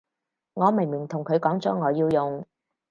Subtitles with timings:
[0.55, 2.43] 我明明同佢講咗我要用